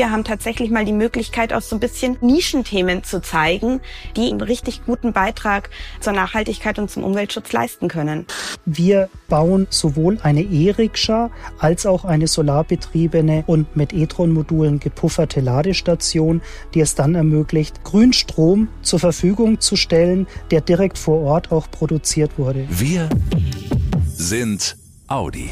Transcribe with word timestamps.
wir 0.00 0.10
haben 0.10 0.24
tatsächlich 0.24 0.70
mal 0.70 0.86
die 0.86 0.94
Möglichkeit, 0.94 1.52
auch 1.52 1.60
so 1.60 1.76
ein 1.76 1.78
bisschen 1.78 2.16
Nischenthemen 2.22 3.04
zu 3.04 3.20
zeigen, 3.20 3.82
die 4.16 4.30
einen 4.30 4.40
richtig 4.40 4.86
guten 4.86 5.12
Beitrag 5.12 5.68
zur 6.00 6.14
Nachhaltigkeit 6.14 6.78
und 6.78 6.90
zum 6.90 7.04
Umweltschutz 7.04 7.52
leisten 7.52 7.88
können. 7.88 8.24
Wir 8.64 9.10
bauen 9.28 9.66
sowohl 9.68 10.16
eine 10.22 10.40
E-Rikscha 10.40 11.30
als 11.58 11.84
auch 11.84 12.06
eine 12.06 12.28
solarbetriebene 12.28 13.44
und 13.46 13.76
mit 13.76 13.92
E-Tron-Modulen 13.92 14.80
gepufferte 14.80 15.42
Ladestation, 15.42 16.40
die 16.72 16.80
es 16.80 16.94
dann 16.94 17.14
ermöglicht, 17.14 17.84
Grünstrom 17.84 18.68
zur 18.80 19.00
Verfügung 19.00 19.60
zu 19.60 19.76
stellen, 19.76 20.26
der 20.50 20.62
direkt 20.62 20.96
vor 20.96 21.20
Ort 21.24 21.52
auch 21.52 21.70
produziert 21.70 22.38
wurde. 22.38 22.64
Wir 22.70 23.06
sind 24.16 24.78
Audi. 25.08 25.50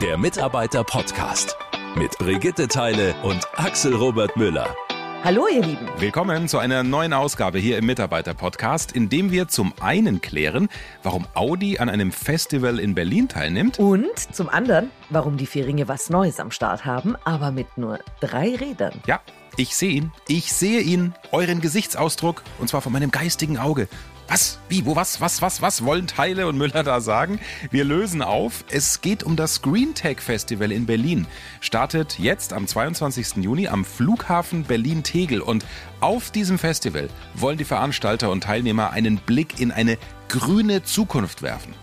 Der 0.00 0.16
Mitarbeiter-Podcast 0.16 1.58
mit 1.96 2.18
Brigitte 2.18 2.66
Teile 2.66 3.14
und 3.22 3.46
Axel 3.56 3.94
Robert 3.94 4.36
Müller. 4.36 4.74
Hallo 5.22 5.46
ihr 5.46 5.62
Lieben. 5.62 5.88
Willkommen 5.98 6.48
zu 6.48 6.58
einer 6.58 6.82
neuen 6.82 7.12
Ausgabe 7.12 7.58
hier 7.58 7.78
im 7.78 7.86
Mitarbeiter-Podcast, 7.86 8.92
in 8.92 9.08
dem 9.08 9.30
wir 9.30 9.48
zum 9.48 9.72
einen 9.80 10.20
klären, 10.20 10.68
warum 11.02 11.26
Audi 11.34 11.78
an 11.78 11.88
einem 11.88 12.10
Festival 12.10 12.80
in 12.80 12.94
Berlin 12.94 13.28
teilnimmt. 13.28 13.78
Und 13.78 14.18
zum 14.18 14.48
anderen, 14.48 14.90
warum 15.08 15.36
die 15.36 15.46
Vieringe 15.46 15.86
was 15.86 16.10
Neues 16.10 16.40
am 16.40 16.50
Start 16.50 16.84
haben, 16.84 17.16
aber 17.24 17.52
mit 17.52 17.78
nur 17.78 18.00
drei 18.20 18.56
Rädern. 18.56 19.00
Ja, 19.06 19.20
ich 19.56 19.76
sehe 19.76 19.92
ihn. 19.92 20.12
Ich 20.26 20.52
sehe 20.52 20.80
ihn, 20.80 21.14
euren 21.30 21.60
Gesichtsausdruck, 21.60 22.42
und 22.58 22.68
zwar 22.68 22.80
von 22.80 22.92
meinem 22.92 23.12
geistigen 23.12 23.56
Auge. 23.56 23.88
Was? 24.28 24.58
Wie? 24.68 24.86
Wo? 24.86 24.96
Was? 24.96 25.20
Was? 25.20 25.42
Was? 25.42 25.60
Was 25.60 25.84
wollen 25.84 26.06
Teile 26.06 26.46
und 26.46 26.56
Müller 26.56 26.82
da 26.82 27.00
sagen? 27.00 27.38
Wir 27.70 27.84
lösen 27.84 28.22
auf. 28.22 28.64
Es 28.70 29.00
geht 29.00 29.22
um 29.22 29.36
das 29.36 29.60
Green 29.60 29.94
Tech 29.94 30.20
Festival 30.20 30.72
in 30.72 30.86
Berlin. 30.86 31.26
Startet 31.60 32.18
jetzt 32.18 32.52
am 32.52 32.66
22. 32.66 33.36
Juni 33.44 33.68
am 33.68 33.84
Flughafen 33.84 34.64
Berlin-Tegel. 34.64 35.40
Und 35.40 35.66
auf 36.00 36.30
diesem 36.30 36.58
Festival 36.58 37.08
wollen 37.34 37.58
die 37.58 37.64
Veranstalter 37.64 38.30
und 38.30 38.44
Teilnehmer 38.44 38.90
einen 38.90 39.18
Blick 39.18 39.60
in 39.60 39.70
eine 39.70 39.98
grüne 40.28 40.82
Zukunft 40.82 41.42
werfen. 41.42 41.74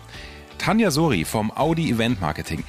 Tanja 0.58 0.90
Sori 0.90 1.26
vom 1.26 1.52
Audi 1.52 1.92
Event 1.92 2.22
Marketing. 2.22 2.64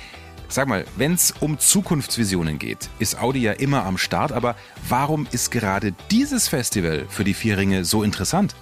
Sag 0.48 0.68
mal, 0.68 0.84
wenn 0.96 1.14
es 1.14 1.32
um 1.40 1.58
Zukunftsvisionen 1.58 2.58
geht, 2.58 2.90
ist 2.98 3.18
Audi 3.18 3.40
ja 3.40 3.52
immer 3.52 3.86
am 3.86 3.96
Start, 3.96 4.32
aber 4.32 4.54
warum 4.86 5.26
ist 5.32 5.50
gerade 5.50 5.94
dieses 6.10 6.46
Festival 6.46 7.06
für 7.08 7.24
die 7.24 7.32
Vierringe 7.32 7.86
so 7.86 8.02
interessant? 8.02 8.54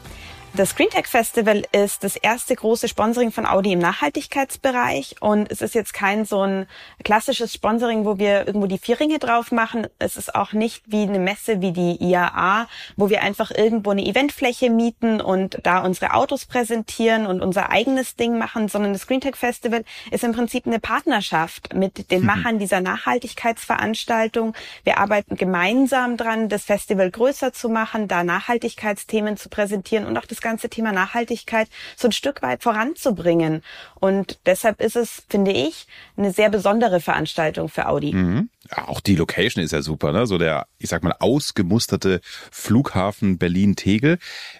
Das 0.55 0.75
Green 0.75 0.91
Tech 0.91 1.07
Festival 1.07 1.63
ist 1.71 2.03
das 2.03 2.17
erste 2.17 2.57
große 2.57 2.89
Sponsoring 2.89 3.31
von 3.31 3.47
Audi 3.47 3.73
im 3.73 3.79
Nachhaltigkeitsbereich 3.79 5.15
und 5.21 5.51
es 5.51 5.63
ist 5.63 5.77
jetzt 5.77 5.95
kein 5.95 6.25
so 6.25 6.41
ein 6.41 6.67
klassisches 7.05 7.55
Sponsoring, 7.55 8.05
wo 8.05 8.19
wir 8.19 8.49
irgendwo 8.49 8.67
die 8.67 8.79
Vierringe 8.79 9.21
drauf 9.21 9.53
machen. 9.53 9.87
Es 10.01 10.17
ist 10.17 10.35
auch 10.35 10.53
nicht 10.53 10.83
wie 10.87 11.03
eine 11.03 11.21
Messe 11.21 11.61
wie 11.61 11.71
die 11.71 12.03
IAA, 12.03 12.67
wo 12.97 13.11
wir 13.11 13.23
einfach 13.23 13.53
irgendwo 13.53 13.91
eine 13.91 14.05
Eventfläche 14.05 14.71
mieten 14.71 15.21
und 15.21 15.61
da 15.63 15.85
unsere 15.85 16.15
Autos 16.15 16.47
präsentieren 16.47 17.27
und 17.27 17.43
unser 17.43 17.71
eigenes 17.71 18.17
Ding 18.17 18.37
machen, 18.37 18.67
sondern 18.67 18.93
das 18.93 19.07
Green 19.07 19.21
Tech 19.21 19.37
Festival 19.37 19.85
ist 20.11 20.25
im 20.25 20.33
Prinzip 20.33 20.67
eine 20.67 20.81
Partnerschaft 20.81 21.75
mit 21.75 22.11
den 22.11 22.23
mhm. 22.23 22.27
Machern 22.27 22.59
dieser 22.59 22.81
Nachhaltigkeitsveranstaltung. 22.81 24.55
Wir 24.83 24.99
arbeiten 24.99 25.37
gemeinsam 25.37 26.17
dran, 26.17 26.49
das 26.49 26.65
Festival 26.65 27.09
größer 27.09 27.53
zu 27.53 27.69
machen, 27.69 28.09
da 28.09 28.25
Nachhaltigkeitsthemen 28.25 29.37
zu 29.37 29.49
präsentieren 29.49 30.07
und 30.07 30.19
auch 30.19 30.27
das 30.27 30.40
ganze 30.41 30.69
Thema 30.69 30.93
Nachhaltigkeit 30.93 31.69
so 31.97 32.09
ein 32.09 32.13
Stück 32.13 32.43
weit 32.43 32.63
voranzubringen. 32.63 33.63
Und 33.95 34.41
deshalb 34.47 34.81
ist 34.81 34.97
es, 34.97 35.23
finde 35.29 35.53
ich, 35.53 35.87
eine 36.17 36.33
sehr 36.33 36.51
besondere 36.51 37.01
Veranstaltung 37.01 37.69
für 37.69 37.87
Audi. 37.89 38.13
Mhm. 38.13 38.51
Ja, 38.77 38.89
auch 38.89 39.01
die 39.01 39.17
Location 39.17 39.65
ist 39.65 39.73
ja 39.73 39.81
super, 39.81 40.13
ne? 40.13 40.27
So 40.27 40.37
der, 40.37 40.67
ich 40.79 40.91
sag 40.91 41.03
mal, 41.03 41.15
ausgemusterte 41.19 42.21
Flughafen 42.53 43.39
Berlin-Tegel. 43.39 44.19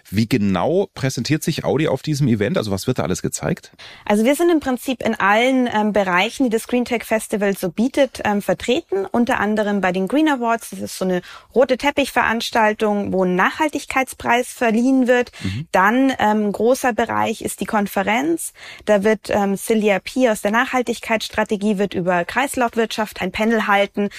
Wie 0.09 0.27
genau 0.27 0.89
präsentiert 0.93 1.43
sich 1.43 1.63
Audi 1.63 1.87
auf 1.87 2.01
diesem 2.01 2.27
Event? 2.27 2.57
Also 2.57 2.71
was 2.71 2.87
wird 2.87 2.97
da 2.97 3.03
alles 3.03 3.21
gezeigt? 3.21 3.71
Also 4.05 4.25
wir 4.25 4.35
sind 4.35 4.49
im 4.49 4.59
Prinzip 4.59 5.03
in 5.03 5.15
allen 5.15 5.69
ähm, 5.71 5.93
Bereichen, 5.93 6.45
die 6.45 6.49
das 6.49 6.67
Green 6.67 6.83
Tech 6.83 7.03
Festival 7.03 7.55
so 7.55 7.69
bietet, 7.69 8.21
ähm, 8.25 8.41
vertreten. 8.41 9.05
Unter 9.05 9.39
anderem 9.39 9.81
bei 9.81 9.91
den 9.91 10.07
Green 10.07 10.27
Awards. 10.27 10.71
Das 10.71 10.79
ist 10.79 10.97
so 10.97 11.05
eine 11.05 11.21
rote 11.53 11.77
Teppichveranstaltung, 11.77 13.13
wo 13.13 13.23
ein 13.23 13.35
Nachhaltigkeitspreis 13.35 14.47
verliehen 14.47 15.07
wird. 15.07 15.31
Mhm. 15.43 15.67
Dann 15.71 16.13
ähm, 16.19 16.51
großer 16.51 16.93
Bereich 16.93 17.41
ist 17.41 17.61
die 17.61 17.65
Konferenz. 17.65 18.53
Da 18.85 19.03
wird 19.03 19.29
ähm, 19.29 19.55
Celia 19.55 19.99
P. 19.99 20.29
aus 20.29 20.41
der 20.41 20.51
Nachhaltigkeitsstrategie 20.51 21.77
wird 21.77 21.93
über 21.93 22.25
Kreislaufwirtschaft 22.25 23.21
ein 23.21 23.31
Panel 23.31 23.67
halten. 23.67 24.09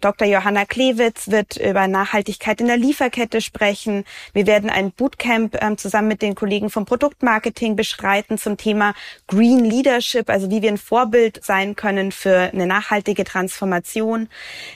Dr. 0.00 0.26
Johanna 0.26 0.64
Klewitz 0.64 1.30
wird 1.30 1.56
über 1.56 1.86
Nachhaltigkeit 1.86 2.60
in 2.60 2.66
der 2.66 2.78
Lieferkette 2.78 3.40
sprechen. 3.40 4.04
Wir 4.32 4.46
werden 4.46 4.70
ein 4.70 4.90
Bootcamp 4.92 5.58
ähm, 5.60 5.76
zusammen 5.76 6.08
mit 6.08 6.22
den 6.22 6.34
Kollegen 6.34 6.70
vom 6.70 6.86
Produktmarketing 6.86 7.76
beschreiten 7.76 8.38
zum 8.38 8.56
Thema 8.56 8.94
Green 9.26 9.64
Leadership, 9.64 10.30
also 10.30 10.50
wie 10.50 10.62
wir 10.62 10.70
ein 10.70 10.78
Vorbild 10.78 11.44
sein 11.44 11.76
können 11.76 12.10
für 12.10 12.50
eine 12.52 12.66
nachhaltige 12.66 13.24
Transformation. 13.24 14.28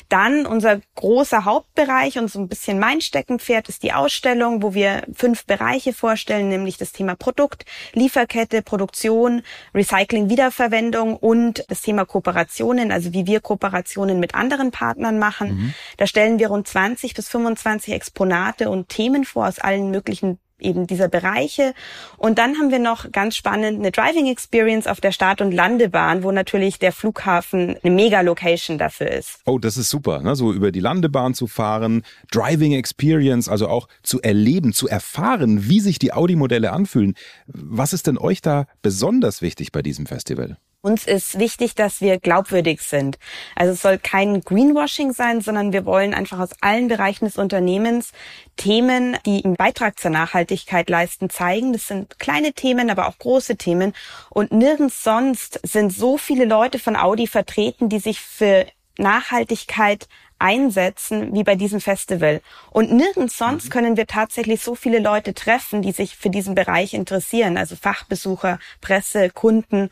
Dann 0.08 0.44
unser 0.44 0.80
großer 0.96 1.44
Hauptbereich 1.44 2.18
und 2.18 2.30
so 2.30 2.38
ein 2.40 2.48
bisschen 2.48 2.78
mein 2.78 3.00
Steckenpferd 3.00 3.68
ist 3.68 3.82
die 3.82 3.92
Ausstellung, 3.92 4.62
wo 4.62 4.74
wir 4.74 5.02
fünf 5.14 5.46
Bereiche 5.46 5.92
vorstellen, 5.92 6.25
nämlich 6.28 6.76
das 6.76 6.92
Thema 6.92 7.14
Produkt, 7.14 7.64
Lieferkette, 7.92 8.62
Produktion, 8.62 9.42
Recycling, 9.74 10.28
Wiederverwendung 10.28 11.16
und 11.16 11.64
das 11.68 11.82
Thema 11.82 12.04
Kooperationen, 12.04 12.92
also 12.92 13.12
wie 13.12 13.26
wir 13.26 13.40
Kooperationen 13.40 14.20
mit 14.20 14.34
anderen 14.34 14.70
Partnern 14.70 15.18
machen. 15.18 15.48
Mhm. 15.48 15.74
Da 15.96 16.06
stellen 16.06 16.38
wir 16.38 16.48
rund 16.48 16.68
20 16.68 17.14
bis 17.14 17.28
25 17.28 17.94
Exponate 17.94 18.70
und 18.70 18.88
Themen 18.88 19.24
vor 19.24 19.48
aus 19.48 19.58
allen 19.58 19.90
möglichen 19.90 20.38
eben 20.58 20.86
dieser 20.86 21.08
Bereiche. 21.08 21.74
Und 22.16 22.38
dann 22.38 22.56
haben 22.56 22.70
wir 22.70 22.78
noch 22.78 23.10
ganz 23.12 23.36
spannend 23.36 23.78
eine 23.78 23.90
Driving 23.90 24.26
Experience 24.26 24.86
auf 24.86 25.00
der 25.00 25.12
Start- 25.12 25.40
und 25.40 25.52
Landebahn, 25.52 26.22
wo 26.22 26.32
natürlich 26.32 26.78
der 26.78 26.92
Flughafen 26.92 27.76
eine 27.82 27.94
Mega-Location 27.94 28.78
dafür 28.78 29.10
ist. 29.10 29.40
Oh, 29.44 29.58
das 29.58 29.76
ist 29.76 29.90
super, 29.90 30.20
ne? 30.20 30.36
so 30.36 30.52
über 30.52 30.72
die 30.72 30.80
Landebahn 30.80 31.34
zu 31.34 31.46
fahren, 31.46 32.02
Driving 32.30 32.72
Experience, 32.72 33.48
also 33.48 33.68
auch 33.68 33.88
zu 34.02 34.20
erleben, 34.22 34.72
zu 34.72 34.88
erfahren, 34.88 35.68
wie 35.68 35.80
sich 35.80 35.98
die 35.98 36.12
Audi-Modelle 36.12 36.72
anfühlen. 36.72 37.14
Was 37.46 37.92
ist 37.92 38.06
denn 38.06 38.18
euch 38.18 38.40
da 38.40 38.66
besonders 38.82 39.42
wichtig 39.42 39.72
bei 39.72 39.82
diesem 39.82 40.06
Festival? 40.06 40.56
Uns 40.86 41.04
ist 41.04 41.40
wichtig, 41.40 41.74
dass 41.74 42.00
wir 42.00 42.20
glaubwürdig 42.20 42.80
sind. 42.80 43.18
Also 43.56 43.72
es 43.72 43.82
soll 43.82 43.98
kein 43.98 44.40
Greenwashing 44.42 45.12
sein, 45.12 45.40
sondern 45.40 45.72
wir 45.72 45.84
wollen 45.84 46.14
einfach 46.14 46.38
aus 46.38 46.50
allen 46.60 46.86
Bereichen 46.86 47.24
des 47.24 47.38
Unternehmens 47.38 48.12
Themen, 48.56 49.16
die 49.26 49.44
einen 49.44 49.56
Beitrag 49.56 49.98
zur 49.98 50.12
Nachhaltigkeit 50.12 50.88
leisten, 50.88 51.28
zeigen. 51.28 51.72
Das 51.72 51.88
sind 51.88 52.20
kleine 52.20 52.52
Themen, 52.52 52.88
aber 52.88 53.08
auch 53.08 53.18
große 53.18 53.56
Themen. 53.56 53.94
Und 54.30 54.52
nirgends 54.52 55.02
sonst 55.02 55.58
sind 55.64 55.92
so 55.92 56.18
viele 56.18 56.44
Leute 56.44 56.78
von 56.78 56.94
Audi 56.94 57.26
vertreten, 57.26 57.88
die 57.88 57.98
sich 57.98 58.20
für 58.20 58.64
Nachhaltigkeit 58.96 60.06
einsetzen 60.38 61.34
wie 61.34 61.42
bei 61.42 61.56
diesem 61.56 61.80
Festival. 61.80 62.40
Und 62.70 62.92
nirgends 62.92 63.36
sonst 63.38 63.66
mhm. 63.66 63.70
können 63.70 63.96
wir 63.96 64.06
tatsächlich 64.06 64.62
so 64.62 64.76
viele 64.76 65.00
Leute 65.00 65.34
treffen, 65.34 65.82
die 65.82 65.92
sich 65.92 66.16
für 66.16 66.30
diesen 66.30 66.54
Bereich 66.54 66.94
interessieren, 66.94 67.56
also 67.56 67.74
Fachbesucher, 67.74 68.60
Presse, 68.80 69.30
Kunden. 69.30 69.90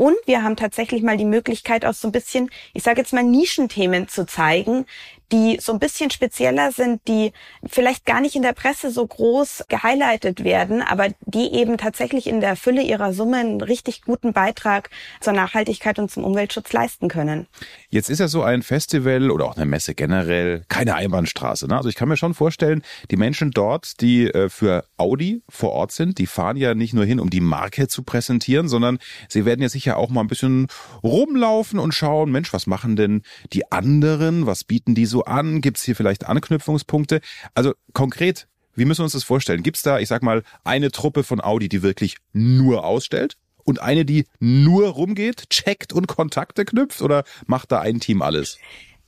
Und 0.00 0.16
wir 0.24 0.42
haben 0.42 0.56
tatsächlich 0.56 1.02
mal 1.02 1.18
die 1.18 1.26
Möglichkeit, 1.26 1.84
auch 1.84 1.92
so 1.92 2.08
ein 2.08 2.12
bisschen, 2.12 2.48
ich 2.72 2.82
sage 2.82 3.02
jetzt 3.02 3.12
mal, 3.12 3.22
Nischenthemen 3.22 4.08
zu 4.08 4.24
zeigen, 4.24 4.86
die 5.32 5.58
so 5.60 5.72
ein 5.72 5.78
bisschen 5.78 6.10
spezieller 6.10 6.72
sind, 6.72 7.00
die 7.06 7.32
vielleicht 7.66 8.04
gar 8.04 8.20
nicht 8.20 8.34
in 8.34 8.42
der 8.42 8.52
Presse 8.52 8.90
so 8.90 9.06
groß 9.06 9.64
gehighlightet 9.68 10.44
werden, 10.44 10.82
aber 10.82 11.08
die 11.26 11.52
eben 11.54 11.78
tatsächlich 11.78 12.26
in 12.26 12.40
der 12.40 12.56
Fülle 12.56 12.82
ihrer 12.82 13.12
Summe 13.12 13.38
einen 13.38 13.60
richtig 13.60 14.02
guten 14.02 14.32
Beitrag 14.32 14.90
zur 15.20 15.32
Nachhaltigkeit 15.32 15.98
und 15.98 16.10
zum 16.10 16.24
Umweltschutz 16.24 16.72
leisten 16.72 17.08
können. 17.08 17.46
Jetzt 17.88 18.10
ist 18.10 18.18
ja 18.18 18.28
so 18.28 18.42
ein 18.42 18.62
Festival 18.62 19.30
oder 19.30 19.46
auch 19.46 19.56
eine 19.56 19.66
Messe 19.66 19.94
generell 19.94 20.64
keine 20.68 20.94
Einbahnstraße. 20.94 21.66
Ne? 21.68 21.76
Also 21.76 21.88
ich 21.88 21.94
kann 21.94 22.08
mir 22.08 22.16
schon 22.16 22.34
vorstellen, 22.34 22.82
die 23.10 23.16
Menschen 23.16 23.50
dort, 23.50 24.00
die 24.00 24.26
äh, 24.26 24.48
für 24.48 24.84
Audi 24.96 25.42
vor 25.48 25.72
Ort 25.72 25.92
sind, 25.92 26.18
die 26.18 26.26
fahren 26.26 26.56
ja 26.56 26.74
nicht 26.74 26.94
nur 26.94 27.04
hin, 27.04 27.20
um 27.20 27.30
die 27.30 27.40
Marke 27.40 27.88
zu 27.88 28.02
präsentieren, 28.02 28.68
sondern 28.68 28.98
sie 29.28 29.44
werden 29.44 29.62
ja 29.62 29.68
sicher 29.68 29.96
auch 29.96 30.10
mal 30.10 30.22
ein 30.22 30.28
bisschen 30.28 30.66
rumlaufen 31.02 31.78
und 31.78 31.92
schauen, 31.94 32.30
Mensch, 32.30 32.52
was 32.52 32.66
machen 32.66 32.96
denn 32.96 33.22
die 33.52 33.70
anderen? 33.70 34.46
Was 34.46 34.64
bieten 34.64 34.94
die 34.94 35.06
so 35.06 35.19
an? 35.22 35.60
Gibt 35.60 35.78
es 35.78 35.84
hier 35.84 35.96
vielleicht 35.96 36.26
Anknüpfungspunkte? 36.26 37.20
Also 37.54 37.74
konkret, 37.92 38.48
wie 38.74 38.84
müssen 38.84 39.00
wir 39.00 39.04
uns 39.04 39.12
das 39.12 39.24
vorstellen? 39.24 39.62
Gibt 39.62 39.76
es 39.76 39.82
da, 39.82 39.98
ich 39.98 40.08
sag 40.08 40.22
mal, 40.22 40.42
eine 40.64 40.90
Truppe 40.90 41.24
von 41.24 41.40
Audi, 41.40 41.68
die 41.68 41.82
wirklich 41.82 42.16
nur 42.32 42.84
ausstellt? 42.84 43.36
Und 43.64 43.82
eine, 43.82 44.04
die 44.04 44.26
nur 44.38 44.88
rumgeht, 44.88 45.50
checkt 45.50 45.92
und 45.92 46.08
Kontakte 46.08 46.64
knüpft? 46.64 47.02
Oder 47.02 47.24
macht 47.46 47.72
da 47.72 47.80
ein 47.80 48.00
Team 48.00 48.22
alles? 48.22 48.58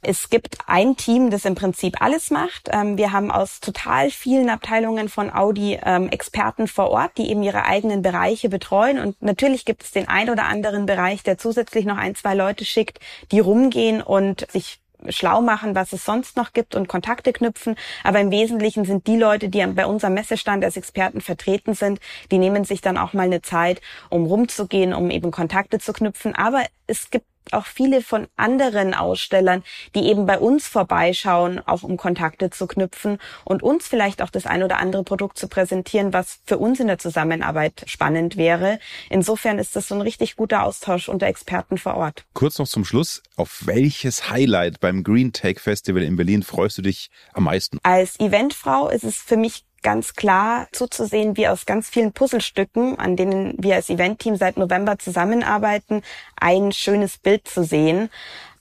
Es 0.04 0.30
gibt 0.30 0.58
ein 0.66 0.96
Team, 0.96 1.30
das 1.30 1.44
im 1.44 1.54
Prinzip 1.54 2.02
alles 2.02 2.30
macht. 2.30 2.68
Ähm, 2.72 2.98
wir 2.98 3.12
haben 3.12 3.30
aus 3.30 3.60
total 3.60 4.10
vielen 4.10 4.50
Abteilungen 4.50 5.08
von 5.08 5.32
Audi 5.32 5.78
ähm, 5.80 6.08
Experten 6.08 6.66
vor 6.66 6.90
Ort, 6.90 7.16
die 7.18 7.30
eben 7.30 7.44
ihre 7.44 7.64
eigenen 7.66 8.02
Bereiche 8.02 8.48
betreuen. 8.48 8.98
Und 8.98 9.22
natürlich 9.22 9.64
gibt 9.64 9.84
es 9.84 9.92
den 9.92 10.08
ein 10.08 10.28
oder 10.28 10.46
anderen 10.46 10.86
Bereich, 10.86 11.22
der 11.22 11.38
zusätzlich 11.38 11.84
noch 11.84 11.98
ein, 11.98 12.16
zwei 12.16 12.34
Leute 12.34 12.64
schickt, 12.64 12.98
die 13.30 13.38
rumgehen 13.38 14.02
und 14.02 14.50
sich 14.50 14.81
schlau 15.08 15.40
machen, 15.40 15.74
was 15.74 15.92
es 15.92 16.04
sonst 16.04 16.36
noch 16.36 16.52
gibt 16.52 16.74
und 16.74 16.88
Kontakte 16.88 17.32
knüpfen. 17.32 17.76
Aber 18.04 18.20
im 18.20 18.30
Wesentlichen 18.30 18.84
sind 18.84 19.06
die 19.06 19.16
Leute, 19.16 19.48
die 19.48 19.64
bei 19.66 19.86
unserem 19.86 20.14
Messestand 20.14 20.64
als 20.64 20.76
Experten 20.76 21.20
vertreten 21.20 21.74
sind, 21.74 22.00
die 22.30 22.38
nehmen 22.38 22.64
sich 22.64 22.80
dann 22.80 22.98
auch 22.98 23.12
mal 23.12 23.24
eine 23.24 23.42
Zeit, 23.42 23.80
um 24.10 24.26
rumzugehen, 24.26 24.94
um 24.94 25.10
eben 25.10 25.30
Kontakte 25.30 25.78
zu 25.78 25.92
knüpfen. 25.92 26.34
Aber 26.34 26.64
es 26.86 27.10
gibt 27.10 27.26
auch 27.50 27.66
viele 27.66 28.02
von 28.02 28.26
anderen 28.36 28.94
Ausstellern, 28.94 29.62
die 29.94 30.06
eben 30.06 30.26
bei 30.26 30.38
uns 30.38 30.66
vorbeischauen, 30.66 31.60
auch 31.66 31.82
um 31.82 31.96
Kontakte 31.96 32.50
zu 32.50 32.66
knüpfen 32.66 33.18
und 33.44 33.62
uns 33.62 33.88
vielleicht 33.88 34.22
auch 34.22 34.30
das 34.30 34.46
ein 34.46 34.62
oder 34.62 34.78
andere 34.78 35.04
Produkt 35.04 35.38
zu 35.38 35.48
präsentieren, 35.48 36.12
was 36.12 36.38
für 36.44 36.58
uns 36.58 36.80
in 36.80 36.86
der 36.86 36.98
Zusammenarbeit 36.98 37.84
spannend 37.86 38.36
wäre. 38.36 38.78
Insofern 39.10 39.58
ist 39.58 39.76
das 39.76 39.88
so 39.88 39.94
ein 39.94 40.00
richtig 40.00 40.36
guter 40.36 40.64
Austausch 40.64 41.08
unter 41.08 41.26
Experten 41.26 41.78
vor 41.78 41.96
Ort. 41.96 42.24
Kurz 42.34 42.58
noch 42.58 42.68
zum 42.68 42.84
Schluss, 42.84 43.22
auf 43.36 43.62
welches 43.66 44.30
Highlight 44.30 44.80
beim 44.80 45.02
Green 45.02 45.32
Tech 45.32 45.60
Festival 45.60 46.02
in 46.02 46.16
Berlin 46.16 46.42
freust 46.42 46.78
du 46.78 46.82
dich 46.82 47.10
am 47.32 47.44
meisten? 47.44 47.78
Als 47.82 48.18
Eventfrau 48.20 48.88
ist 48.88 49.04
es 49.04 49.16
für 49.16 49.36
mich 49.36 49.64
ganz 49.82 50.14
klar 50.14 50.68
zuzusehen, 50.72 51.36
wie 51.36 51.48
aus 51.48 51.66
ganz 51.66 51.88
vielen 51.88 52.12
Puzzlestücken, 52.12 52.98
an 52.98 53.16
denen 53.16 53.54
wir 53.58 53.74
als 53.74 53.90
Eventteam 53.90 54.36
seit 54.36 54.56
November 54.56 54.98
zusammenarbeiten, 54.98 56.02
ein 56.36 56.72
schönes 56.72 57.18
Bild 57.18 57.46
zu 57.48 57.64
sehen. 57.64 58.10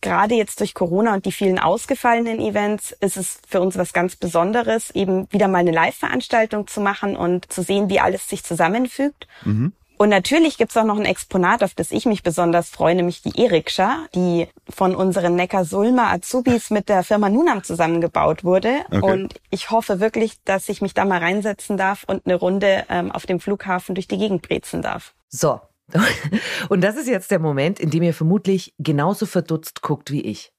Gerade 0.02 0.34
jetzt 0.34 0.60
durch 0.60 0.74
Corona 0.74 1.14
und 1.14 1.26
die 1.26 1.32
vielen 1.32 1.60
ausgefallenen 1.60 2.40
Events 2.40 2.92
ist 3.02 3.18
es 3.18 3.40
für 3.48 3.62
uns 3.62 3.78
was 3.78 3.94
ganz 3.94 4.16
Besonderes, 4.16 4.90
eben 4.92 5.32
wieder 5.32 5.48
mal 5.48 5.60
eine 5.60 5.72
Live-Veranstaltung 5.72 6.66
zu 6.66 6.82
machen 6.82 7.16
und 7.16 7.52
zu 7.54 7.62
sehen, 7.62 7.88
wie 7.90 8.00
alles 8.00 8.28
sich 8.28 8.44
zusammenfügt. 8.44 9.28
Mhm. 9.46 9.74
Und 10.02 10.10
natürlich 10.10 10.58
gibt's 10.58 10.76
auch 10.78 10.84
noch 10.84 10.98
ein 10.98 11.06
Exponat, 11.06 11.62
auf 11.62 11.76
das 11.76 11.92
ich 11.92 12.08
mich 12.08 12.24
besonders 12.24 12.72
freue, 12.72 12.96
nämlich 12.96 13.22
die 13.22 13.40
Erikscha, 13.40 14.08
die 14.16 14.48
von 14.68 14.96
unseren 14.96 15.36
Neckar-Sulmer 15.36 16.10
Azubis 16.10 16.72
mit 16.72 16.90
der 16.90 17.04
Firma 17.04 17.30
Nunam 17.30 17.64
zusammengebaut 17.64 18.44
wurde. 18.44 18.80
Okay. 18.88 19.00
Und 19.00 19.36
ich 19.52 19.70
hoffe 19.70 20.00
wirklich, 20.00 20.42
dass 20.44 20.70
ich 20.70 20.82
mich 20.82 20.96
da 20.96 21.06
mal 21.06 21.20
reinsetzen 21.20 21.78
darf 21.78 22.04
und 22.08 22.26
eine 22.26 22.34
Runde 22.34 22.84
ähm, 22.90 23.12
auf 23.12 23.28
dem 23.28 23.40
Flughafen 23.40 23.94
durch 23.94 24.08
die 24.08 24.18
Gegend 24.18 24.42
brezen 24.42 24.82
darf. 24.82 25.14
So. 25.30 25.62
Und 26.70 26.82
das 26.82 26.96
ist 26.96 27.08
jetzt 27.08 27.30
der 27.30 27.38
Moment, 27.38 27.80
in 27.80 27.92
dem 27.92 28.02
ihr 28.02 28.16
vermutlich 28.16 28.74
genauso 28.80 29.28
verdutzt 29.28 29.84
guckt 29.84 30.10
wie 30.10 30.22
ich. 30.22 30.52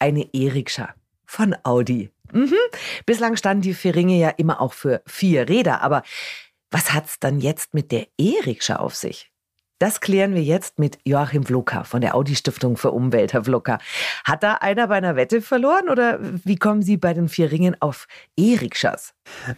Eine 0.00 0.28
Erikscha 0.34 0.94
von 1.26 1.54
Audi. 1.62 2.10
Mhm. 2.32 2.56
Bislang 3.06 3.36
standen 3.36 3.62
die 3.62 3.74
Vier 3.74 3.96
ja 3.96 4.30
immer 4.30 4.60
auch 4.60 4.72
für 4.72 5.00
vier 5.06 5.48
Räder, 5.48 5.80
aber 5.82 6.02
was 6.74 6.92
hat's 6.92 7.20
dann 7.20 7.38
jetzt 7.38 7.72
mit 7.72 7.92
der 7.92 8.08
E-Rikscha 8.18 8.76
auf 8.76 8.96
sich? 8.96 9.30
Das 9.78 10.00
klären 10.00 10.34
wir 10.34 10.42
jetzt 10.42 10.78
mit 10.78 10.98
Joachim 11.04 11.44
Vlocker 11.44 11.84
von 11.84 12.00
der 12.00 12.14
Audi 12.14 12.34
Stiftung 12.34 12.76
für 12.76 12.90
Umwelt. 12.90 13.32
Herr 13.32 13.44
Vlocker, 13.44 13.78
hat 14.24 14.42
da 14.42 14.54
einer 14.54 14.88
bei 14.88 14.96
einer 14.96 15.14
Wette 15.14 15.42
verloren 15.42 15.88
oder 15.88 16.18
wie 16.20 16.56
kommen 16.56 16.82
Sie 16.82 16.96
bei 16.96 17.12
den 17.12 17.28
vier 17.28 17.52
Ringen 17.52 17.76
auf 17.80 18.06
E-Rikschas? 18.36 19.14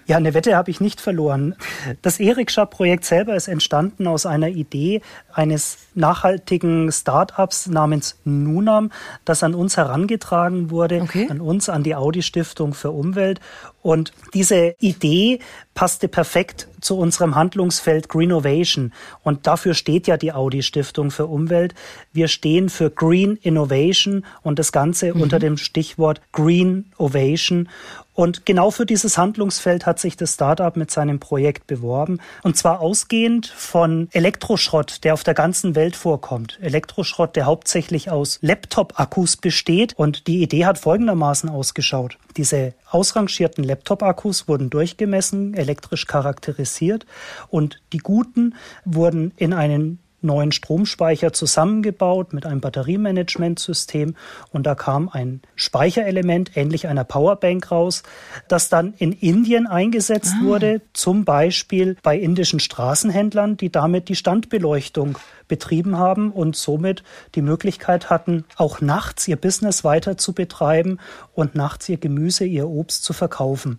Ja, 0.07 0.17
eine 0.17 0.33
Wette 0.33 0.57
habe 0.57 0.71
ich 0.71 0.81
nicht 0.81 1.01
verloren. 1.01 1.55
Das 2.01 2.19
E-Rikscha-Projekt 2.19 3.05
selber 3.05 3.37
ist 3.37 3.49
entstanden 3.49 4.07
aus 4.07 4.25
einer 4.25 4.49
Idee 4.49 5.03
eines 5.33 5.79
nachhaltigen 5.95 6.91
Start-ups 6.91 7.67
namens 7.67 8.19
Nunam, 8.25 8.91
das 9.25 9.43
an 9.43 9.55
uns 9.55 9.77
herangetragen 9.77 10.71
wurde, 10.71 11.03
okay. 11.03 11.29
an 11.31 11.41
uns, 11.41 11.69
an 11.69 11.83
die 11.83 11.95
Audi 11.95 12.23
Stiftung 12.23 12.75
für 12.75 12.91
Umwelt. 12.91 13.41
Und 13.87 14.11
diese 14.35 14.75
Idee 14.81 15.39
passte 15.75 16.09
perfekt 16.09 16.67
zu 16.81 16.99
unserem 16.99 17.37
Handlungsfeld 17.37 18.09
Greenovation. 18.09 18.93
Und 19.23 19.47
dafür 19.47 19.75
steht 19.75 20.09
ja 20.09 20.17
die 20.17 20.33
Audi 20.33 20.65
Stiftung 20.65 21.13
für 21.13 21.27
Umwelt. 21.27 21.73
Wir 22.13 22.27
stehen 22.27 22.69
für 22.69 22.91
Green 22.91 23.37
Innovation 23.37 24.27
und 24.43 24.59
das 24.59 24.73
Ganze 24.73 25.15
mhm. 25.15 25.21
unter 25.21 25.39
dem 25.39 25.57
Stichwort 25.57 26.21
Green 26.33 26.91
Ovation. 26.99 27.69
Und 28.17 28.47
genau 28.47 28.71
für 28.71 28.87
dieses 28.87 29.19
Handlungsfeld 29.19 29.85
hat 29.85 30.01
sich 30.01 30.17
das 30.17 30.35
Startup 30.35 30.75
mit 30.75 30.91
seinem 30.91 31.21
Projekt 31.21 31.67
beworben. 31.67 32.19
Und 32.43 32.57
zwar 32.57 32.81
ausgehend 32.81 33.47
von 33.47 34.09
Elektroschrott, 34.11 35.05
der 35.05 35.13
auf 35.13 35.23
der 35.23 35.35
ganzen 35.35 35.75
Welt 35.75 35.97
vorkommt. 35.97 36.59
Elektroschrott, 36.63 37.37
der 37.37 37.45
hauptsächlich 37.45 38.11
aus 38.11 38.39
Laptop-Akkus 38.41 39.37
besteht. 39.37 39.93
Und 39.99 40.27
die 40.27 40.43
Idee 40.43 40.65
hat 40.65 40.79
folgendermaßen 40.79 41.51
ausgeschaut. 41.51 42.17
Diese 42.39 42.73
ausrangierten 42.91 43.63
Laptop-Akkus 43.63 44.49
wurden 44.49 44.71
durchgemessen, 44.71 45.53
elektrisch 45.53 46.07
charakterisiert 46.07 47.05
und 47.51 47.83
die 47.93 47.99
guten 47.99 48.55
wurden 48.87 49.33
in 49.37 49.53
einen 49.53 49.99
neuen 50.27 50.53
Stromspeicher 50.53 51.33
zusammengebaut 51.33 52.33
mit 52.33 52.45
einem 52.45 52.61
Batteriemanagementsystem 52.61 54.15
und 54.51 54.67
da 54.67 54.75
kam 54.75 55.09
ein 55.09 55.41
Speicherelement 55.55 56.57
ähnlich 56.57 56.89
einer 56.89 57.05
Powerbank 57.05 57.71
raus, 57.71 58.03
das 58.49 58.69
dann 58.69 58.95
in 58.99 59.13
Indien 59.13 59.67
eingesetzt 59.67 60.35
ah. 60.41 60.45
wurde, 60.45 60.83
zum 60.93 61.25
Beispiel 61.25 61.97
bei 62.03 62.19
indischen 62.19 62.61
Straßenhändlern, 62.61 63.57
die 63.57 63.71
damit 63.71 64.09
die 64.09 64.17
Standbeleuchtung 64.17 65.19
betrieben 65.49 65.97
haben 65.97 66.33
und 66.33 66.57
somit 66.57 67.03
die 67.35 67.43
Möglichkeit 67.43 68.11
hatten, 68.11 68.45
auch 68.57 68.81
nachts 68.81 69.27
ihr 69.29 69.37
Business 69.37 69.85
weiter 69.85 70.19
zu 70.19 70.33
betreiben 70.33 70.99
und 71.35 71.55
nachts 71.55 71.89
ihr 71.89 71.99
Gemüse, 71.99 72.45
ihr 72.45 72.69
Obst 72.69 73.05
zu 73.05 73.13
verkaufen. 73.13 73.79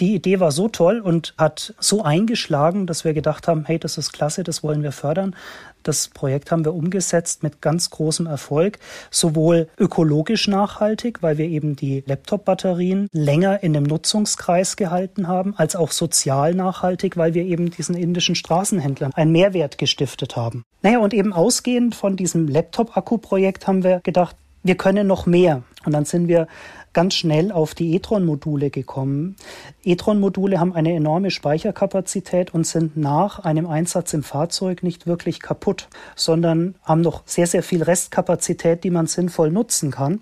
Die 0.00 0.14
Idee 0.14 0.40
war 0.40 0.50
so 0.52 0.68
toll 0.68 1.00
und 1.00 1.34
hat 1.36 1.74
so 1.78 2.02
eingeschlagen, 2.02 2.86
dass 2.86 3.04
wir 3.04 3.12
gedacht 3.12 3.46
haben, 3.46 3.64
hey, 3.66 3.78
das 3.78 3.98
ist 3.98 4.12
klasse, 4.12 4.42
das 4.42 4.62
wollen 4.62 4.82
wir 4.82 4.92
fördern. 4.92 5.36
Das 5.82 6.08
Projekt 6.08 6.50
haben 6.50 6.64
wir 6.64 6.74
umgesetzt 6.74 7.42
mit 7.42 7.60
ganz 7.60 7.90
großem 7.90 8.26
Erfolg, 8.26 8.78
sowohl 9.10 9.68
ökologisch 9.78 10.48
nachhaltig, 10.48 11.22
weil 11.22 11.38
wir 11.38 11.46
eben 11.46 11.76
die 11.76 12.02
Laptop-Batterien 12.06 13.08
länger 13.12 13.62
in 13.62 13.72
dem 13.72 13.84
Nutzungskreis 13.84 14.76
gehalten 14.76 15.28
haben, 15.28 15.54
als 15.56 15.76
auch 15.76 15.90
sozial 15.90 16.54
nachhaltig, 16.54 17.16
weil 17.16 17.34
wir 17.34 17.44
eben 17.44 17.70
diesen 17.70 17.94
indischen 17.94 18.34
Straßenhändlern 18.34 19.12
einen 19.14 19.32
Mehrwert 19.32 19.78
gestiftet 19.78 20.36
haben. 20.36 20.64
Naja, 20.82 20.98
und 20.98 21.14
eben 21.14 21.32
ausgehend 21.32 21.94
von 21.94 22.16
diesem 22.16 22.48
Laptop-Akku-Projekt 22.48 23.66
haben 23.66 23.84
wir 23.84 24.00
gedacht, 24.00 24.36
wir 24.62 24.76
können 24.76 25.06
noch 25.06 25.26
mehr. 25.26 25.62
Und 25.84 25.92
dann 25.92 26.04
sind 26.04 26.28
wir 26.28 26.46
ganz 26.92 27.14
schnell 27.14 27.52
auf 27.52 27.74
die 27.74 27.94
e-tron-Module 27.94 28.70
gekommen. 28.70 29.36
E-tron-Module 29.82 30.60
haben 30.60 30.74
eine 30.74 30.92
enorme 30.94 31.30
Speicherkapazität 31.30 32.52
und 32.52 32.66
sind 32.66 32.96
nach 32.96 33.40
einem 33.40 33.66
Einsatz 33.66 34.12
im 34.12 34.22
Fahrzeug 34.22 34.82
nicht 34.82 35.06
wirklich 35.06 35.40
kaputt, 35.40 35.88
sondern 36.16 36.74
haben 36.82 37.00
noch 37.00 37.22
sehr, 37.24 37.46
sehr 37.46 37.62
viel 37.62 37.82
Restkapazität, 37.82 38.84
die 38.84 38.90
man 38.90 39.06
sinnvoll 39.06 39.50
nutzen 39.50 39.90
kann. 39.90 40.20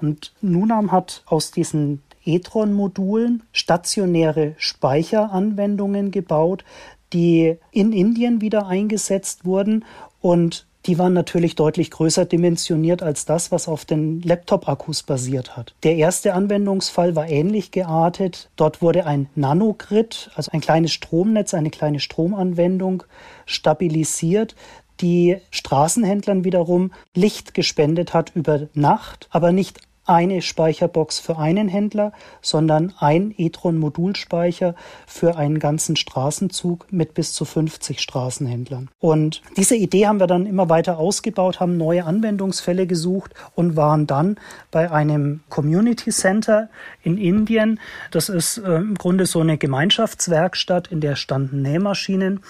Und 0.00 0.32
Nunam 0.40 0.92
hat 0.92 1.22
aus 1.26 1.50
diesen 1.52 2.02
e-tron-Modulen 2.24 3.44
stationäre 3.52 4.54
Speicheranwendungen 4.56 6.10
gebaut, 6.10 6.64
die 7.12 7.58
in 7.70 7.92
Indien 7.92 8.40
wieder 8.40 8.66
eingesetzt 8.66 9.44
wurden 9.44 9.84
und 10.20 10.66
die 10.86 10.98
waren 10.98 11.12
natürlich 11.12 11.54
deutlich 11.54 11.90
größer 11.90 12.24
dimensioniert 12.24 13.02
als 13.02 13.24
das, 13.24 13.52
was 13.52 13.68
auf 13.68 13.84
den 13.84 14.20
Laptop-Akkus 14.22 15.02
basiert 15.04 15.56
hat. 15.56 15.74
Der 15.84 15.96
erste 15.96 16.34
Anwendungsfall 16.34 17.14
war 17.14 17.28
ähnlich 17.28 17.70
geartet. 17.70 18.50
Dort 18.56 18.82
wurde 18.82 19.06
ein 19.06 19.28
Nanogrid, 19.34 20.30
also 20.34 20.50
ein 20.52 20.60
kleines 20.60 20.92
Stromnetz, 20.92 21.54
eine 21.54 21.70
kleine 21.70 22.00
Stromanwendung 22.00 23.04
stabilisiert, 23.46 24.56
die 25.00 25.38
Straßenhändlern 25.50 26.44
wiederum 26.44 26.92
Licht 27.14 27.54
gespendet 27.54 28.14
hat 28.14 28.32
über 28.34 28.68
Nacht, 28.74 29.28
aber 29.30 29.52
nicht 29.52 29.80
eine 30.04 30.42
Speicherbox 30.42 31.20
für 31.20 31.38
einen 31.38 31.68
Händler, 31.68 32.12
sondern 32.40 32.92
ein 32.98 33.34
e-tron-Modulspeicher 33.36 34.74
für 35.06 35.36
einen 35.36 35.58
ganzen 35.58 35.96
Straßenzug 35.96 36.92
mit 36.92 37.14
bis 37.14 37.32
zu 37.32 37.44
50 37.44 38.00
Straßenhändlern. 38.00 38.88
Und 38.98 39.42
diese 39.56 39.76
Idee 39.76 40.06
haben 40.06 40.18
wir 40.18 40.26
dann 40.26 40.46
immer 40.46 40.68
weiter 40.68 40.98
ausgebaut, 40.98 41.60
haben 41.60 41.76
neue 41.76 42.04
Anwendungsfälle 42.04 42.86
gesucht 42.86 43.32
und 43.54 43.76
waren 43.76 44.06
dann 44.06 44.36
bei 44.70 44.90
einem 44.90 45.40
Community 45.48 46.10
Center 46.10 46.68
in 47.02 47.16
Indien. 47.16 47.78
Das 48.10 48.28
ist 48.28 48.58
äh, 48.58 48.76
im 48.76 48.94
Grunde 48.96 49.26
so 49.26 49.40
eine 49.40 49.58
Gemeinschaftswerkstatt, 49.58 50.88
in 50.88 51.00
der 51.00 51.16
standen 51.16 51.62
Nähmaschinen 51.62 52.40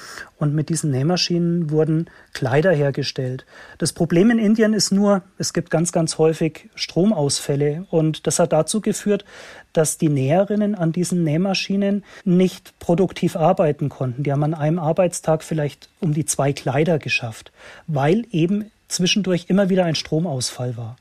und 0.43 0.55
mit 0.55 0.69
diesen 0.69 0.91
Nähmaschinen 0.91 1.71
wurden 1.71 2.11
Kleider 2.33 2.73
hergestellt. 2.73 3.47
Das 3.79 3.93
Problem 3.93 4.31
in 4.31 4.39
Indien 4.39 4.75
ist 4.75 4.91
nur, 4.91 5.23
es 5.39 5.53
gibt 5.53 5.71
ganz, 5.71 5.93
ganz 5.93 6.19
häufig 6.19 6.69
Stromausfälle 6.75 7.87
und 7.91 8.27
das 8.27 8.39
hat 8.39 8.53
dazu 8.53 8.81
geführt, 8.81 9.25
dass 9.73 9.99
die 9.99 10.09
Näherinnen 10.09 10.75
an 10.75 10.93
diesen 10.93 11.23
Nähmaschinen 11.23 12.05
nicht 12.25 12.79
produktiv 12.81 13.37
arbeiten 13.37 13.89
konnten. 13.89 14.25
Die 14.25 14.33
haben 14.33 14.43
an 14.43 14.55
einem 14.55 14.79
Arbeitstag 14.79 15.45
vielleicht 15.45 15.89
um 16.01 16.13
die 16.13 16.25
zwei 16.25 16.53
Kleider 16.53 16.99
geschafft, 16.99 17.53
weil 17.87 18.27
eben 18.33 18.71
zwischendurch 18.89 19.47
immer 19.49 19.69
wieder 19.69 19.85
ein 19.85 19.95
Stromausfall 19.95 20.77
war. 20.77 20.97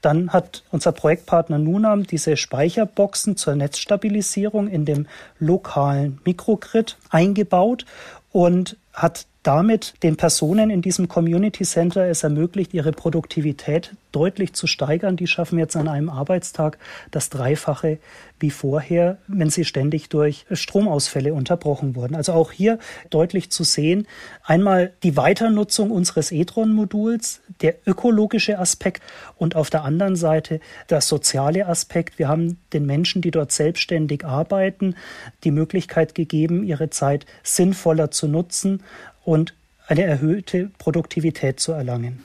Dann 0.00 0.32
hat 0.32 0.62
unser 0.70 0.92
Projektpartner 0.92 1.58
Nunam 1.58 2.04
diese 2.04 2.36
Speicherboxen 2.36 3.36
zur 3.36 3.54
Netzstabilisierung 3.54 4.68
in 4.68 4.84
dem 4.84 5.06
lokalen 5.38 6.20
Mikrogrid 6.24 6.96
eingebaut 7.10 7.84
und 8.32 8.76
hat 8.92 9.26
damit 9.42 9.94
den 10.02 10.16
Personen 10.16 10.68
in 10.68 10.82
diesem 10.82 11.08
Community 11.08 11.64
Center 11.64 12.06
es 12.06 12.22
ermöglicht, 12.22 12.74
ihre 12.74 12.92
Produktivität 12.92 13.94
deutlich 14.12 14.52
zu 14.52 14.66
steigern. 14.66 15.16
Die 15.16 15.26
schaffen 15.26 15.58
jetzt 15.58 15.76
an 15.76 15.88
einem 15.88 16.10
Arbeitstag 16.10 16.78
das 17.10 17.30
Dreifache 17.30 17.98
wie 18.38 18.50
vorher, 18.50 19.18
wenn 19.28 19.50
sie 19.50 19.64
ständig 19.64 20.08
durch 20.08 20.46
Stromausfälle 20.50 21.32
unterbrochen 21.32 21.94
wurden. 21.94 22.14
Also 22.14 22.32
auch 22.32 22.52
hier 22.52 22.78
deutlich 23.10 23.50
zu 23.50 23.64
sehen, 23.64 24.06
einmal 24.44 24.92
die 25.02 25.16
Weiternutzung 25.16 25.90
unseres 25.90 26.32
e-tron-Moduls, 26.32 27.40
der 27.60 27.76
ökologische 27.86 28.58
Aspekt 28.58 29.02
und 29.36 29.56
auf 29.56 29.70
der 29.70 29.84
anderen 29.84 30.16
Seite 30.16 30.60
der 30.88 31.00
soziale 31.00 31.66
Aspekt. 31.66 32.18
Wir 32.18 32.28
haben 32.28 32.58
den 32.72 32.86
Menschen, 32.86 33.22
die 33.22 33.30
dort 33.30 33.52
selbstständig 33.52 34.24
arbeiten, 34.24 34.96
die 35.44 35.50
Möglichkeit 35.50 36.14
gegeben, 36.14 36.64
ihre 36.64 36.90
Zeit 36.90 37.26
sinnvoller 37.42 38.10
zu 38.10 38.26
nutzen 38.26 38.82
und 39.30 39.54
eine 39.86 40.02
erhöhte 40.02 40.72
Produktivität 40.78 41.60
zu 41.60 41.70
erlangen. 41.70 42.24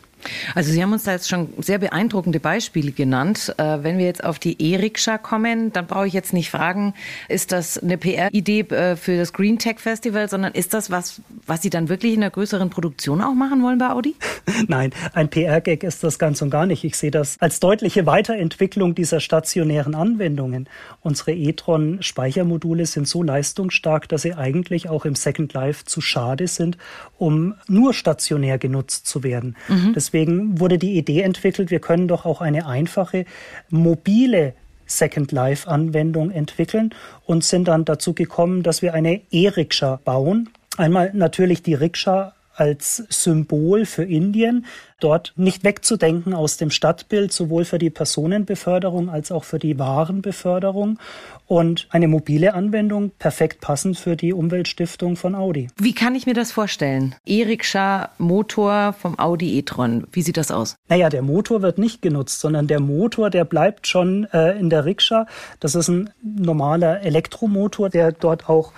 Also 0.54 0.72
Sie 0.72 0.82
haben 0.82 0.94
uns 0.94 1.04
da 1.04 1.12
jetzt 1.12 1.30
schon 1.30 1.50
sehr 1.60 1.80
beeindruckende 1.80 2.40
Beispiele 2.40 2.92
genannt. 2.92 3.54
Äh, 3.58 3.80
wenn 3.82 3.98
wir 3.98 4.06
jetzt 4.06 4.24
auf 4.24 4.40
die 4.40 4.62
E-Rikscha 4.62 5.18
kommen, 5.18 5.72
dann 5.74 5.88
brauche 5.88 6.08
ich 6.08 6.14
jetzt 6.14 6.34
nicht 6.34 6.50
fragen, 6.50 6.94
ist 7.30 7.52
das 7.52 7.78
eine 7.78 7.98
PR-Idee 7.98 8.62
äh, 8.62 8.96
für 8.96 9.18
das 9.18 9.34
Green 9.34 9.60
Tech 9.60 9.80
Festival, 9.80 10.30
sondern 10.30 10.54
ist 10.54 10.74
das 10.74 10.92
was, 10.92 11.22
was 11.46 11.62
Sie 11.62 11.70
dann 11.70 11.90
wirklich 11.90 12.14
in 12.14 12.24
einer 12.24 12.32
größeren 12.32 12.70
Produktion 12.70 13.22
auch 13.22 13.34
machen 13.34 13.62
wollen 13.64 13.78
bei 13.78 13.90
Audi? 13.90 14.16
Nein, 14.68 14.92
ein 15.14 15.30
PR-Gag 15.30 15.84
ist 15.84 16.04
das 16.04 16.20
ganz 16.20 16.42
und 16.42 16.50
gar 16.50 16.66
nicht. 16.66 16.84
Ich 16.84 16.96
sehe 16.98 17.12
das 17.12 17.38
als 17.40 17.60
deutliche 17.60 18.06
Weiterentwicklung 18.06 18.96
dieser 18.96 19.20
stationären 19.20 19.96
Anwendungen. 19.96 20.68
Unsere 21.02 21.34
e-tron-Speichermodule 21.34 22.86
sind 22.86 23.08
so 23.08 23.24
leistungsstark, 23.24 24.10
dass 24.10 24.24
sie 24.24 24.34
eigentlich 24.34 24.90
auch 24.90 25.06
im 25.06 25.16
Second 25.16 25.54
Life 25.54 25.86
zu 25.86 26.02
schade 26.02 26.48
sind, 26.48 26.78
um 27.18 27.56
nur 27.68 27.94
stationär 27.94 28.58
genutzt 28.58 29.08
zu 29.08 29.24
werden. 29.24 29.56
Mhm. 29.68 29.94
Deswegen 29.96 30.15
deswegen 30.16 30.62
wurde 30.62 30.78
die 30.78 30.98
Idee 30.98 31.22
entwickelt, 31.22 31.72
wir 31.72 31.82
können 31.82 32.08
doch 32.08 32.26
auch 32.26 32.40
eine 32.40 32.68
einfache 32.68 33.26
mobile 33.70 34.54
Second 34.86 35.34
Life 35.34 35.68
Anwendung 35.70 36.32
entwickeln 36.32 36.96
und 37.26 37.44
sind 37.44 37.68
dann 37.68 37.84
dazu 37.84 38.14
gekommen, 38.14 38.64
dass 38.64 38.82
wir 38.82 38.94
eine 38.94 39.20
E-Rikscha 39.32 40.00
bauen. 40.06 40.50
Einmal 40.78 41.12
natürlich 41.14 41.64
die 41.64 41.74
Rikscha 41.74 42.34
als 42.56 43.04
Symbol 43.10 43.86
für 43.86 44.04
Indien, 44.04 44.66
dort 45.00 45.34
nicht 45.36 45.64
wegzudenken 45.64 46.34
aus 46.34 46.58
dem 46.58 46.72
Stadtbild, 46.72 47.32
sowohl 47.32 47.66
für 47.66 47.80
die 47.80 47.90
Personenbeförderung 47.90 49.10
als 49.10 49.32
auch 49.32 49.44
für 49.44 49.60
die 49.60 49.78
Warenbeförderung 49.78 51.00
und 51.48 51.88
eine 51.92 52.08
mobile 52.08 52.54
Anwendung 52.54 53.12
perfekt 53.20 53.62
passend 53.62 54.00
für 54.00 54.16
die 54.16 54.34
Umweltstiftung 54.34 55.16
von 55.16 55.36
Audi. 55.36 55.68
Wie 55.78 55.94
kann 55.94 56.16
ich 56.16 56.26
mir 56.26 56.34
das 56.34 56.52
vorstellen? 56.52 57.16
E-Rikscha 57.26 58.10
Motor 58.18 58.94
vom 58.94 59.20
Audi 59.20 59.58
e-tron. 59.60 60.08
Wie 60.12 60.22
sieht 60.22 60.38
das 60.38 60.50
aus? 60.50 60.76
Naja, 60.90 61.10
der 61.10 61.22
Motor 61.22 61.62
wird 61.62 61.78
nicht 61.78 62.02
genutzt, 62.02 62.40
sondern 62.40 62.68
der 62.68 62.80
Motor, 62.80 63.30
der 63.30 63.46
bleibt 63.46 63.88
schon 63.88 64.28
äh, 64.34 64.58
in 64.58 64.70
der 64.70 64.86
Rikscha. 64.86 65.28
Das 65.60 65.76
ist 65.76 65.88
ein 65.88 66.10
normaler 66.24 67.02
Elektromotor, 67.02 67.90
der 67.90 68.12
dort 68.12 68.50
auch 68.50 68.72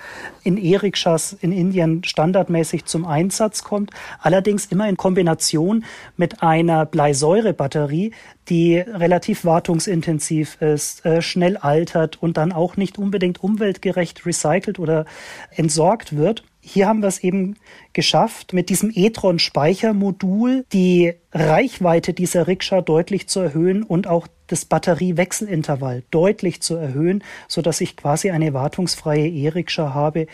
in 0.44 0.58
E-Rikschas 0.58 1.38
in 1.40 1.52
Indien 1.52 2.04
standardmäßig 2.04 2.86
zum 2.86 3.06
Einsatz 3.06 3.64
kommt. 3.68 3.92
Allerdings 4.22 4.66
immer 4.68 4.88
in 4.88 4.96
Kombination 4.96 5.84
mit 6.16 6.42
einer 6.42 6.86
Bleisäurebatterie, 6.86 8.14
die 8.48 8.78
relativ 8.78 9.44
wartungsintensiv 9.44 10.62
ist, 10.62 11.06
äh, 11.06 11.22
schnell 11.22 11.58
altert 11.58 12.22
und 12.22 12.38
dann 12.38 12.54
auch 12.54 12.78
nicht 12.78 12.98
unbedingt 12.98 13.44
umweltgerecht 13.44 14.26
recycelt 14.26 14.80
oder 14.80 15.06
entsorgt 15.52 16.16
wird. 16.16 16.44
Hier 16.62 16.88
haben 16.88 17.02
wir 17.02 17.08
es 17.08 17.24
eben 17.24 17.56
geschafft, 17.94 18.54
mit 18.54 18.70
diesem 18.70 18.92
e-tron-Speichermodul 18.94 20.66
die 20.74 21.14
Reichweite 21.32 22.14
dieser 22.14 22.48
Rikscha 22.48 22.82
deutlich 22.82 23.28
zu 23.28 23.40
erhöhen 23.40 23.84
und 23.84 24.08
auch 24.08 24.28
das 24.48 24.66
Batteriewechselintervall 24.66 26.04
deutlich 26.12 26.62
zu 26.62 26.76
erhöhen, 26.76 27.24
so 27.48 27.62
dass 27.62 27.80
ich 27.80 27.96
quasi 27.96 28.32
eine 28.32 28.54
wartungsfreie 28.54 29.28
E-Rikscha 29.28 29.94
habe, 29.94 30.28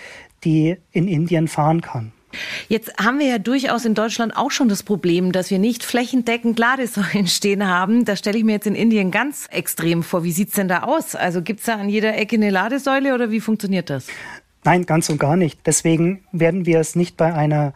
die 0.44 0.78
in 0.92 1.08
Indien 1.08 1.48
fahren 1.48 1.82
kann. 1.82 2.14
Jetzt 2.68 2.94
haben 2.98 3.20
wir 3.20 3.28
ja 3.28 3.38
durchaus 3.38 3.86
in 3.86 3.94
Deutschland 3.94 4.36
auch 4.36 4.52
schon 4.52 4.70
das 4.70 4.84
Problem, 4.84 5.32
dass 5.32 5.50
wir 5.50 5.60
nicht 5.60 5.84
flächendeckend 5.84 6.60
Ladesäulen 6.60 7.28
stehen 7.28 7.68
haben. 7.68 8.06
Da 8.06 8.16
stelle 8.16 8.38
ich 8.38 8.44
mir 8.44 8.54
jetzt 8.54 8.68
in 8.68 8.76
Indien 8.76 9.12
ganz 9.12 9.48
extrem 9.52 10.04
vor. 10.04 10.24
Wie 10.24 10.32
sieht's 10.32 10.56
denn 10.56 10.68
da 10.68 10.84
aus? 10.84 11.16
Also 11.16 11.42
gibt's 11.42 11.66
da 11.66 11.76
an 11.76 11.90
jeder 11.90 12.16
Ecke 12.18 12.36
eine 12.36 12.50
Ladesäule 12.50 13.14
oder 13.14 13.32
wie 13.32 13.40
funktioniert 13.40 13.90
das? 13.90 14.08
Nein, 14.64 14.86
ganz 14.86 15.10
und 15.10 15.20
gar 15.20 15.36
nicht. 15.36 15.60
Deswegen 15.66 16.24
werden 16.32 16.66
wir 16.66 16.80
es 16.80 16.96
nicht 16.96 17.18
bei 17.18 17.34
einer 17.34 17.74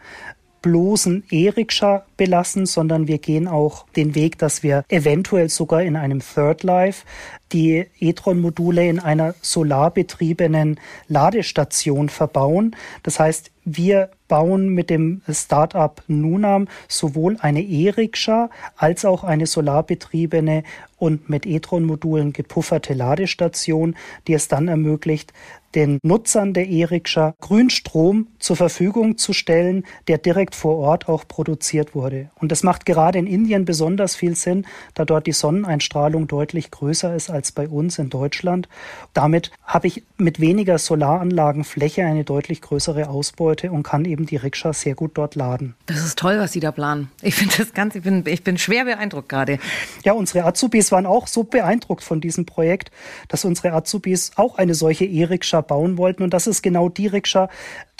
bloßen 0.62 1.24
E-Rikscha 1.30 2.04
belassen, 2.18 2.66
sondern 2.66 3.08
wir 3.08 3.16
gehen 3.16 3.48
auch 3.48 3.86
den 3.96 4.14
Weg, 4.14 4.36
dass 4.36 4.62
wir 4.62 4.84
eventuell 4.90 5.48
sogar 5.48 5.82
in 5.82 5.96
einem 5.96 6.20
Third 6.20 6.62
Life 6.62 7.06
die 7.52 7.86
e-tron-Module 7.98 8.86
in 8.86 8.98
einer 8.98 9.34
solarbetriebenen 9.40 10.78
Ladestation 11.08 12.10
verbauen. 12.10 12.76
Das 13.02 13.18
heißt, 13.18 13.50
wir 13.64 14.10
bauen 14.28 14.68
mit 14.68 14.90
dem 14.90 15.22
Startup 15.30 16.02
Nunam 16.06 16.68
sowohl 16.88 17.36
eine 17.40 17.62
E-Rikscha 17.62 18.50
als 18.76 19.04
auch 19.04 19.24
eine 19.24 19.46
solarbetriebene 19.46 20.62
und 20.98 21.28
mit 21.28 21.46
e-tron-Modulen 21.46 22.32
gepufferte 22.32 22.94
Ladestation, 22.94 23.94
die 24.26 24.34
es 24.34 24.48
dann 24.48 24.68
ermöglicht, 24.68 25.32
den 25.74 25.98
Nutzern 26.02 26.54
der 26.54 26.66
E-Rikscha 26.68 27.34
Grünstrom 27.40 28.28
zur 28.38 28.56
Verfügung 28.56 29.18
zu 29.18 29.32
stellen, 29.32 29.84
der 30.08 30.18
direkt 30.18 30.54
vor 30.54 30.76
Ort 30.76 31.08
auch 31.08 31.28
produziert 31.28 31.94
wurde. 31.94 32.07
Und 32.36 32.52
das 32.52 32.62
macht 32.62 32.86
gerade 32.86 33.18
in 33.18 33.26
Indien 33.26 33.64
besonders 33.64 34.16
viel 34.16 34.34
Sinn, 34.34 34.66
da 34.94 35.04
dort 35.04 35.26
die 35.26 35.32
Sonneneinstrahlung 35.32 36.26
deutlich 36.26 36.70
größer 36.70 37.14
ist 37.14 37.30
als 37.30 37.52
bei 37.52 37.68
uns 37.68 37.98
in 37.98 38.10
Deutschland. 38.10 38.68
Damit 39.14 39.50
habe 39.64 39.86
ich 39.86 40.04
mit 40.16 40.40
weniger 40.40 40.78
Solaranlagenfläche 40.78 42.04
eine 42.04 42.24
deutlich 42.24 42.60
größere 42.60 43.08
Ausbeute 43.08 43.70
und 43.70 43.82
kann 43.82 44.04
eben 44.04 44.26
die 44.26 44.36
Rikscha 44.36 44.72
sehr 44.72 44.94
gut 44.94 45.12
dort 45.14 45.34
laden. 45.34 45.74
Das 45.86 46.04
ist 46.04 46.18
toll, 46.18 46.38
was 46.38 46.52
Sie 46.52 46.60
da 46.60 46.72
planen. 46.72 47.10
Ich 47.22 47.34
finde 47.34 47.54
das 47.58 47.72
Ganze, 47.72 47.98
ich 47.98 48.04
bin, 48.04 48.24
ich 48.26 48.44
bin 48.44 48.58
schwer 48.58 48.84
beeindruckt 48.84 49.28
gerade. 49.28 49.58
Ja, 50.04 50.12
unsere 50.12 50.44
Azubis 50.44 50.92
waren 50.92 51.06
auch 51.06 51.26
so 51.26 51.44
beeindruckt 51.44 52.02
von 52.02 52.20
diesem 52.20 52.46
Projekt, 52.46 52.90
dass 53.28 53.44
unsere 53.44 53.72
Azubis 53.72 54.32
auch 54.36 54.58
eine 54.58 54.74
solche 54.74 55.04
E-Rikscha 55.04 55.60
bauen 55.60 55.98
wollten. 55.98 56.22
Und 56.22 56.34
das 56.34 56.46
ist 56.46 56.62
genau 56.62 56.88
die 56.88 57.06
Rikscha, 57.06 57.48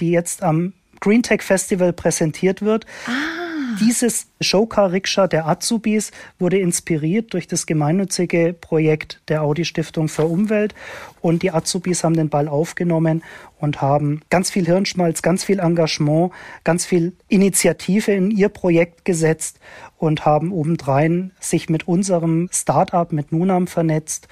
die 0.00 0.10
jetzt 0.10 0.42
am 0.42 0.72
Green 1.00 1.22
Tech 1.22 1.42
Festival 1.42 1.92
präsentiert 1.92 2.62
wird. 2.62 2.86
Ah. 3.06 3.47
Dieses 3.80 4.26
Showcar 4.40 4.90
Rikscha 4.90 5.28
der 5.28 5.46
Azubis 5.46 6.10
wurde 6.38 6.58
inspiriert 6.58 7.32
durch 7.32 7.46
das 7.46 7.64
gemeinnützige 7.66 8.52
Projekt 8.58 9.20
der 9.28 9.42
Audi 9.42 9.64
Stiftung 9.64 10.08
für 10.08 10.24
Umwelt. 10.24 10.74
Und 11.20 11.42
die 11.42 11.52
Azubis 11.52 12.02
haben 12.02 12.16
den 12.16 12.28
Ball 12.28 12.48
aufgenommen 12.48 13.22
und 13.58 13.80
haben 13.80 14.22
ganz 14.30 14.50
viel 14.50 14.66
Hirnschmalz, 14.66 15.22
ganz 15.22 15.44
viel 15.44 15.60
Engagement, 15.60 16.32
ganz 16.64 16.86
viel 16.86 17.12
Initiative 17.28 18.12
in 18.12 18.30
ihr 18.30 18.48
Projekt 18.48 19.04
gesetzt 19.04 19.60
und 19.96 20.24
haben 20.24 20.52
obendrein 20.52 21.32
sich 21.38 21.68
mit 21.68 21.86
unserem 21.86 22.48
Startup, 22.52 23.12
mit 23.12 23.32
Nunam 23.32 23.66
vernetzt 23.66 24.28